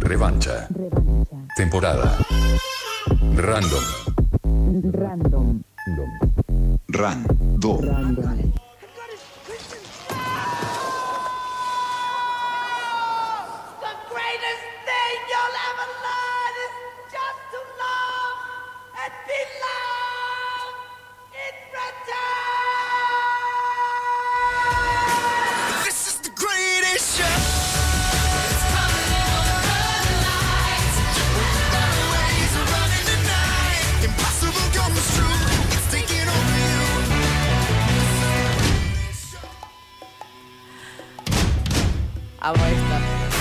[0.00, 0.66] Revancha.
[1.54, 2.16] Temporada.
[3.34, 3.84] Random.
[4.92, 5.62] Random.
[6.88, 7.80] Random.
[7.80, 8.67] Random.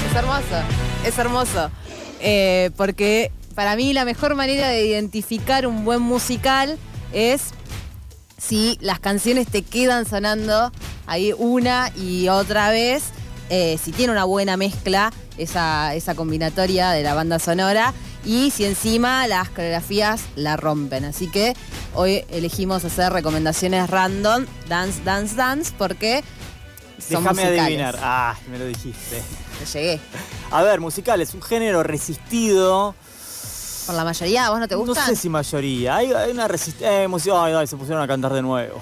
[0.09, 0.63] Es hermoso,
[1.05, 1.71] es hermoso.
[2.19, 6.77] Eh, porque para mí la mejor manera de identificar un buen musical
[7.13, 7.51] es
[8.37, 10.71] si las canciones te quedan sonando
[11.05, 13.05] ahí una y otra vez,
[13.49, 17.93] eh, si tiene una buena mezcla esa, esa combinatoria de la banda sonora
[18.25, 21.05] y si encima las coreografías la rompen.
[21.05, 21.53] Así que
[21.95, 26.23] hoy elegimos hacer recomendaciones random, dance, dance, dance, porque
[26.99, 27.61] son Déjame musicales.
[27.61, 27.99] adivinar.
[28.01, 29.21] Ah, me lo dijiste.
[29.59, 29.99] Te llegué.
[30.51, 32.95] A ver, musicales, un género resistido.
[33.85, 35.05] Por la mayoría, ¿a vos no te No gusta?
[35.05, 35.95] sé si mayoría.
[35.95, 37.03] Hay, hay una resistencia.
[37.03, 38.81] Eh, ay, se pusieron a cantar de nuevo.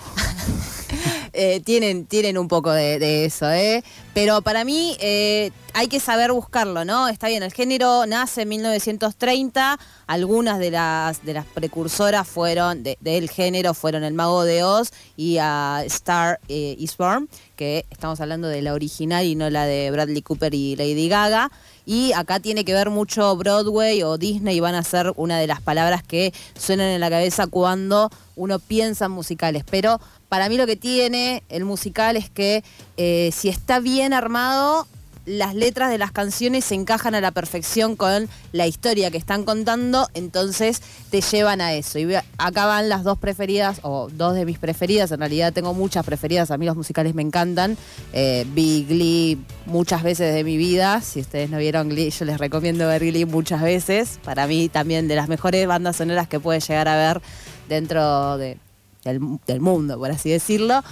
[1.37, 3.83] Eh, tienen, tienen un poco de, eso, ¿eh?
[4.13, 7.09] Pero para mí eh, hay que saber buscarlo, ¿no?
[7.09, 9.77] Está bien, el género nace en 1930,
[10.07, 14.91] algunas de las, de las precursoras fueron de- del género fueron El Mago de Oz
[15.17, 17.27] y a Star eh, is Born,
[17.57, 21.51] que estamos hablando de la original y no la de Bradley Cooper y Lady Gaga.
[21.87, 25.61] Y acá tiene que ver mucho Broadway o Disney van a ser una de las
[25.61, 29.63] palabras que suenan en la cabeza cuando uno piensa en musicales.
[29.69, 32.63] Pero para mí lo que tiene el musical es que
[32.97, 34.87] eh, si está bien armado,
[35.25, 39.43] las letras de las canciones se encajan a la perfección con la historia que están
[39.43, 41.97] contando, entonces te llevan a eso.
[41.97, 46.05] Y acá van las dos preferidas, o dos de mis preferidas, en realidad tengo muchas
[46.05, 47.75] preferidas, a mí los musicales me encantan.
[48.13, 52.37] Eh, vi Glee muchas veces de mi vida, si ustedes no vieron Glee, yo les
[52.37, 54.19] recomiendo ver Glee muchas veces.
[54.23, 57.21] Para mí también de las mejores bandas sonoras que puede llegar a ver
[57.67, 58.59] dentro de-
[59.05, 60.83] del, del mundo, por así decirlo.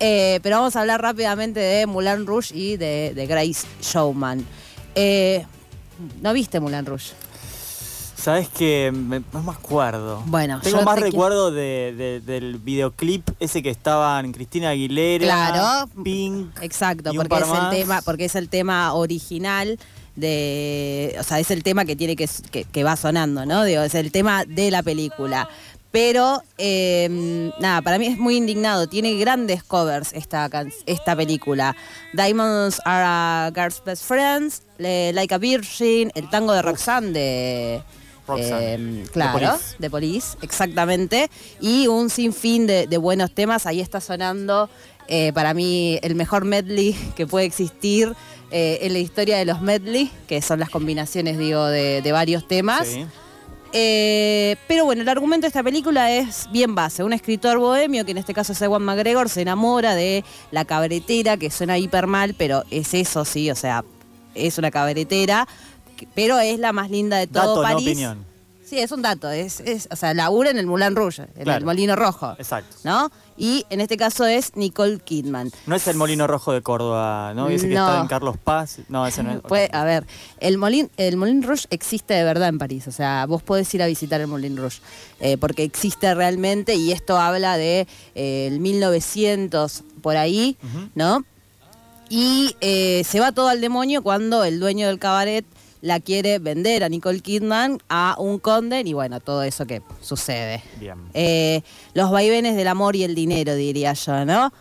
[0.00, 4.44] Eh, pero vamos a hablar rápidamente de Moulin Rouge y de, de Grace Showman.
[4.96, 5.46] Eh,
[6.20, 7.12] ¿No viste Moulin Rouge?
[8.16, 10.22] Sabes que me- no me acuerdo.
[10.26, 15.24] Bueno, Tengo yo más te recuerdo de- de- del videoclip ese que estaban Cristina Aguilera,
[15.24, 15.90] Claro.
[16.04, 16.50] Pink.
[16.62, 19.78] Exacto, y un porque par es el tema, porque es el tema original
[20.14, 23.64] de, o sea, es el tema que tiene que, que, que va sonando, ¿no?
[23.64, 25.48] Digo, es el tema de la película.
[25.92, 28.88] Pero eh, nada, para mí es muy indignado.
[28.88, 30.48] Tiene grandes covers esta,
[30.86, 31.76] esta película.
[32.14, 37.82] Diamonds are a girl's best friends, Like a Virgin, el tango de Roxanne de
[38.26, 39.76] Roxanne, eh, claro, Police.
[39.78, 41.30] de Police, exactamente.
[41.60, 43.66] Y un sinfín de, de buenos temas.
[43.66, 44.70] Ahí está sonando
[45.08, 48.14] eh, para mí el mejor medley que puede existir
[48.50, 52.46] eh, en la historia de los medley, que son las combinaciones, digo, de, de varios
[52.46, 52.88] temas.
[52.88, 53.06] Sí.
[53.74, 57.02] Eh, pero bueno, el argumento de esta película es bien base.
[57.02, 61.36] Un escritor bohemio, que en este caso es Ewan McGregor, se enamora de la cabretera,
[61.38, 63.84] que suena hiper mal, pero es eso, sí, o sea,
[64.34, 65.48] es una cabretera,
[65.96, 67.88] que- pero es la más linda de todo Dato, no París.
[67.88, 68.31] opinión.
[68.72, 71.58] Sí, es un dato, es, es, o sea, labura en el Moulin Rouge, en Claro.
[71.58, 72.74] el Molino Rojo, Exacto.
[72.84, 73.12] ¿no?
[73.36, 75.50] Y en este caso es Nicole Kidman.
[75.66, 77.48] No es el Molino Rojo de Córdoba, ¿no?
[77.48, 77.86] Que No.
[77.86, 78.78] está en Carlos Paz.
[78.88, 79.40] No, ese no es.
[79.42, 80.06] Puede- a ver,
[80.40, 83.82] el Molin, el Moulin Rouge existe de verdad en París, o sea, vos podés ir
[83.82, 84.80] a visitar el Moulin Rouge,
[85.20, 90.56] eh, porque existe realmente y esto habla de eh, el 1900 por ahí,
[90.94, 91.26] ¿no?
[92.08, 95.44] Y eh, se va todo al demonio cuando el dueño del cabaret
[95.82, 100.62] la quiere vender a Nicole Kidman a un conde y bueno, todo eso que sucede.
[100.80, 100.94] Bien.
[101.12, 101.60] Eh,
[101.92, 104.52] los vaivenes del amor y el dinero, diría yo, ¿no?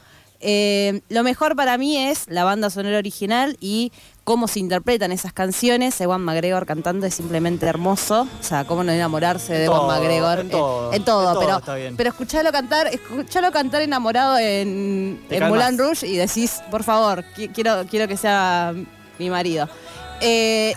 [0.43, 3.91] Eh, lo mejor para mí es la banda sonora original y
[4.23, 6.01] cómo se interpretan esas canciones.
[6.01, 8.21] Ewan McGregor cantando es simplemente hermoso.
[8.39, 10.39] O sea, cómo no enamorarse de En Ewan todo, McGregor.
[10.39, 11.95] en Eh, todo, en todo, en todo pero, está bien.
[11.95, 15.21] pero escuchalo cantar, escuchalo cantar enamorado en.
[15.29, 18.73] Moulin Rouge y decís, por favor, qui- quiero, quiero que sea
[19.19, 19.69] mi marido.
[20.21, 20.73] Eh,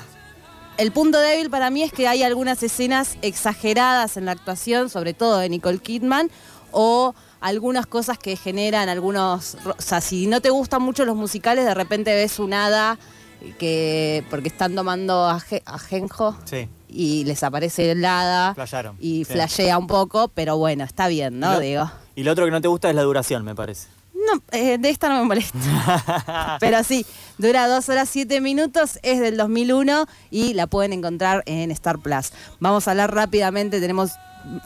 [0.77, 5.15] el punto débil para mí es que hay algunas escenas exageradas en la actuación, sobre
[5.15, 6.31] todo de Nicole Kidman,
[6.73, 9.57] o algunas cosas que generan algunos...
[9.65, 12.99] O sea, si no te gustan mucho los musicales, de repente ves un hada
[13.59, 14.25] que...
[14.31, 18.55] porque están tomando aje- ajenjo Sí, y les aparece el hada
[18.99, 19.33] y Sí.
[19.35, 21.53] flashea un poco, pero bueno, está bien, ¿no?
[21.55, 21.91] Lo- Digo.
[22.17, 23.89] Y lo otro que no te gusta es la duración, me parece.
[24.27, 26.57] No, eh, de esta no me molesta.
[26.61, 27.05] Pero sí,
[27.39, 32.33] dura 2 horas 7 minutos, es del 2001 y la pueden encontrar en Star Plus.
[32.61, 34.13] Vamos a hablar rápidamente, tenemos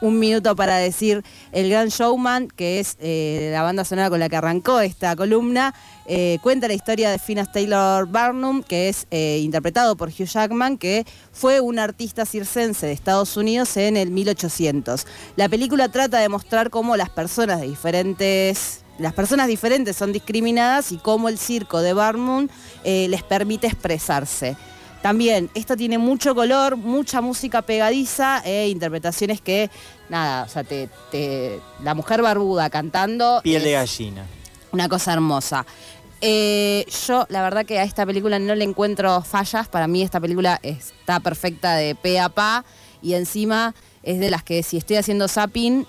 [0.00, 4.28] un minuto para decir El Gran Showman, que es eh, la banda sonora con la
[4.28, 5.74] que arrancó esta columna,
[6.06, 10.78] eh, cuenta la historia de Phineas Taylor Barnum, que es eh, interpretado por Hugh Jackman,
[10.78, 15.06] que fue un artista circense de Estados Unidos en el 1800.
[15.36, 20.92] La película trata de mostrar cómo las personas de diferentes las personas diferentes son discriminadas
[20.92, 22.48] y cómo el circo de Barnum
[22.84, 24.56] eh, les permite expresarse.
[25.02, 29.70] También, esto tiene mucho color, mucha música pegadiza e interpretaciones que,
[30.08, 33.40] nada, o sea, te, te- la mujer barbuda cantando.
[33.44, 34.26] Piel de gallina.
[34.72, 35.64] Una cosa hermosa.
[36.20, 39.68] Eh, yo, la verdad que a esta película no le encuentro fallas.
[39.68, 42.64] Para mí esta película está perfecta de pe a pa.
[43.00, 45.86] Y encima es de las que si estoy haciendo zapping,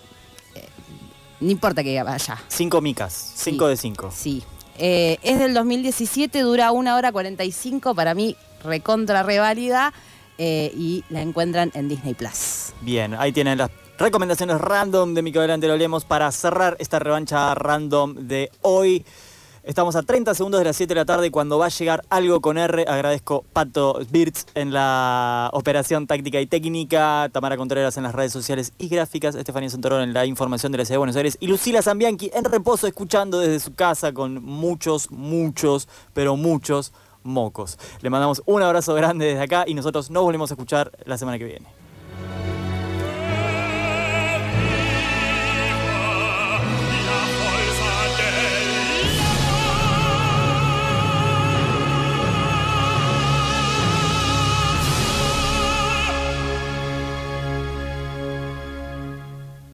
[1.40, 2.38] no importa que vaya.
[2.48, 3.34] Cinco micas.
[3.36, 4.12] Cinco de cinco.
[4.14, 4.44] Sí.
[4.78, 9.94] Eh, es del 2017, dura una hora 45, para mí recontra reválida
[10.38, 12.74] eh, y la encuentran en Disney Plus.
[12.82, 15.22] Bien, ahí tienen las recomendaciones random de
[15.68, 19.06] lo leemos para cerrar esta revancha random de hoy.
[19.70, 22.42] Estamos a 30 segundos de las 7 de la tarde cuando va a llegar algo
[22.42, 28.16] con R, agradezco Pato Birds en la operación táctica y técnica, Tamara Contreras en las
[28.16, 31.38] redes sociales y gráficas, Estefanía Santorón en la información de la Ciudad de Buenos Aires
[31.40, 37.78] y Lucila Zambianchi en reposo escuchando desde su casa con muchos, muchos, pero muchos mocos.
[38.02, 41.38] Le mandamos un abrazo grande desde acá y nosotros nos volvemos a escuchar la semana
[41.38, 41.79] que viene.